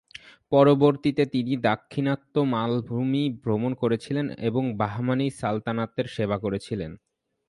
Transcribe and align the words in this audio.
পরবর্তীতে 0.51 1.23
তিনি 1.25 1.53
দাক্ষিণাত্য 1.61 2.35
মালভূমি 2.53 3.23
ভ্রমণ 3.43 3.71
করেছিলেন 3.73 4.25
এবং 4.41 4.63
বাহমানি 4.77 5.27
সালতানাতের 5.39 6.07
সেবা 6.07 6.37
করেছিলেন। 6.37 6.91